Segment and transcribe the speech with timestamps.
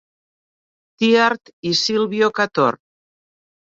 [1.03, 2.85] Theard i Silvio Cator.